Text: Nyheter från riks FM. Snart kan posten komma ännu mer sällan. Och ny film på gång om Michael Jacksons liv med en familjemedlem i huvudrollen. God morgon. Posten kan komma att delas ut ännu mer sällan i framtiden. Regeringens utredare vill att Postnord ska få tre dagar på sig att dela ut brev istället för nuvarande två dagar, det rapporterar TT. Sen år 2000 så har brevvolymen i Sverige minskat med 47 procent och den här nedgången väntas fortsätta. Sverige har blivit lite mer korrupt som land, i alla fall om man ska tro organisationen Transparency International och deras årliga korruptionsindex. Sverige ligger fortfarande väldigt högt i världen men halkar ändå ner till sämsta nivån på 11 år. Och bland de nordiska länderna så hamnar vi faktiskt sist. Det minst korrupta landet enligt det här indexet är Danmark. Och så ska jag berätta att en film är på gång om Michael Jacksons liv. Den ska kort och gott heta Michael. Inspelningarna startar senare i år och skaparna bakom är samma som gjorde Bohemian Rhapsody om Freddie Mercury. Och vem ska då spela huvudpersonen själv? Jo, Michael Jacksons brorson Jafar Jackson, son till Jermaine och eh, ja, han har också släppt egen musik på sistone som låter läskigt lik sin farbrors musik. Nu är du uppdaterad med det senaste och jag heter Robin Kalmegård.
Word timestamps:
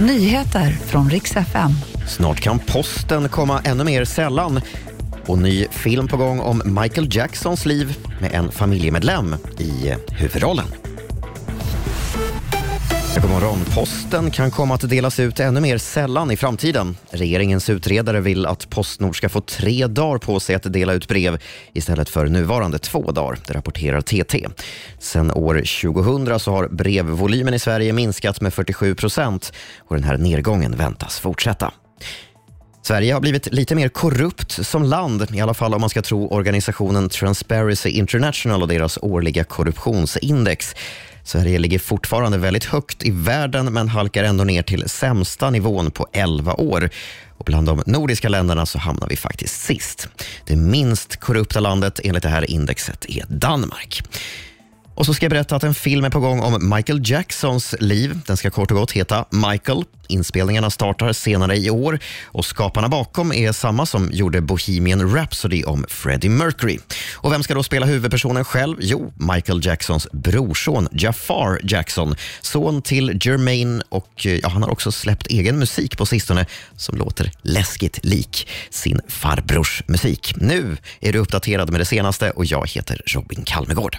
Nyheter 0.00 0.70
från 0.70 1.10
riks 1.10 1.36
FM. 1.36 1.70
Snart 2.06 2.40
kan 2.40 2.58
posten 2.58 3.28
komma 3.28 3.60
ännu 3.64 3.84
mer 3.84 4.04
sällan. 4.04 4.60
Och 5.26 5.38
ny 5.38 5.66
film 5.70 6.08
på 6.08 6.16
gång 6.16 6.40
om 6.40 6.62
Michael 6.64 7.08
Jacksons 7.10 7.66
liv 7.66 7.98
med 8.20 8.32
en 8.32 8.50
familjemedlem 8.50 9.36
i 9.58 9.94
huvudrollen. 10.08 10.66
God 13.22 13.30
morgon. 13.30 13.58
Posten 13.74 14.30
kan 14.30 14.50
komma 14.50 14.74
att 14.74 14.90
delas 14.90 15.20
ut 15.20 15.40
ännu 15.40 15.60
mer 15.60 15.78
sällan 15.78 16.30
i 16.30 16.36
framtiden. 16.36 16.96
Regeringens 17.10 17.70
utredare 17.70 18.20
vill 18.20 18.46
att 18.46 18.70
Postnord 18.70 19.16
ska 19.16 19.28
få 19.28 19.40
tre 19.40 19.86
dagar 19.86 20.18
på 20.18 20.40
sig 20.40 20.54
att 20.54 20.72
dela 20.72 20.92
ut 20.92 21.08
brev 21.08 21.38
istället 21.72 22.08
för 22.08 22.26
nuvarande 22.26 22.78
två 22.78 23.12
dagar, 23.12 23.38
det 23.46 23.54
rapporterar 23.54 24.00
TT. 24.00 24.46
Sen 24.98 25.30
år 25.30 25.54
2000 25.54 26.40
så 26.40 26.50
har 26.50 26.68
brevvolymen 26.68 27.54
i 27.54 27.58
Sverige 27.58 27.92
minskat 27.92 28.40
med 28.40 28.54
47 28.54 28.94
procent 28.94 29.52
och 29.78 29.96
den 29.96 30.04
här 30.04 30.18
nedgången 30.18 30.76
väntas 30.76 31.18
fortsätta. 31.18 31.72
Sverige 32.82 33.12
har 33.12 33.20
blivit 33.20 33.52
lite 33.52 33.74
mer 33.74 33.88
korrupt 33.88 34.66
som 34.66 34.82
land, 34.82 35.34
i 35.34 35.40
alla 35.40 35.54
fall 35.54 35.74
om 35.74 35.80
man 35.80 35.90
ska 35.90 36.02
tro 36.02 36.28
organisationen 36.28 37.08
Transparency 37.08 37.88
International 37.88 38.62
och 38.62 38.68
deras 38.68 38.98
årliga 39.02 39.44
korruptionsindex. 39.44 40.74
Sverige 41.28 41.58
ligger 41.58 41.78
fortfarande 41.78 42.38
väldigt 42.38 42.64
högt 42.64 43.02
i 43.02 43.10
världen 43.10 43.72
men 43.72 43.88
halkar 43.88 44.24
ändå 44.24 44.44
ner 44.44 44.62
till 44.62 44.88
sämsta 44.88 45.50
nivån 45.50 45.90
på 45.90 46.06
11 46.12 46.54
år. 46.54 46.90
Och 47.38 47.44
bland 47.44 47.66
de 47.66 47.82
nordiska 47.86 48.28
länderna 48.28 48.66
så 48.66 48.78
hamnar 48.78 49.08
vi 49.08 49.16
faktiskt 49.16 49.60
sist. 49.60 50.08
Det 50.44 50.56
minst 50.56 51.16
korrupta 51.16 51.60
landet 51.60 52.00
enligt 52.04 52.22
det 52.22 52.28
här 52.28 52.50
indexet 52.50 53.06
är 53.08 53.24
Danmark. 53.28 54.02
Och 54.98 55.06
så 55.06 55.14
ska 55.14 55.24
jag 55.24 55.30
berätta 55.30 55.56
att 55.56 55.62
en 55.62 55.74
film 55.74 56.04
är 56.04 56.10
på 56.10 56.20
gång 56.20 56.40
om 56.40 56.70
Michael 56.74 57.10
Jacksons 57.10 57.74
liv. 57.80 58.20
Den 58.26 58.36
ska 58.36 58.50
kort 58.50 58.70
och 58.70 58.76
gott 58.76 58.92
heta 58.92 59.24
Michael. 59.30 59.84
Inspelningarna 60.08 60.70
startar 60.70 61.12
senare 61.12 61.56
i 61.56 61.70
år 61.70 61.98
och 62.24 62.44
skaparna 62.44 62.88
bakom 62.88 63.32
är 63.32 63.52
samma 63.52 63.86
som 63.86 64.10
gjorde 64.12 64.40
Bohemian 64.40 65.14
Rhapsody 65.14 65.64
om 65.64 65.84
Freddie 65.88 66.28
Mercury. 66.28 66.78
Och 67.14 67.32
vem 67.32 67.42
ska 67.42 67.54
då 67.54 67.62
spela 67.62 67.86
huvudpersonen 67.86 68.44
själv? 68.44 68.76
Jo, 68.80 69.12
Michael 69.34 69.66
Jacksons 69.66 70.08
brorson 70.12 70.88
Jafar 70.92 71.60
Jackson, 71.62 72.14
son 72.40 72.82
till 72.82 73.18
Jermaine 73.22 73.82
och 73.88 74.26
eh, 74.26 74.32
ja, 74.32 74.48
han 74.48 74.62
har 74.62 74.70
också 74.70 74.92
släppt 74.92 75.26
egen 75.26 75.58
musik 75.58 75.98
på 75.98 76.06
sistone 76.06 76.46
som 76.76 76.98
låter 76.98 77.32
läskigt 77.42 78.04
lik 78.04 78.48
sin 78.70 79.00
farbrors 79.08 79.82
musik. 79.86 80.34
Nu 80.36 80.76
är 81.00 81.12
du 81.12 81.18
uppdaterad 81.18 81.70
med 81.70 81.80
det 81.80 81.84
senaste 81.84 82.30
och 82.30 82.44
jag 82.44 82.70
heter 82.70 83.02
Robin 83.06 83.44
Kalmegård. 83.44 83.96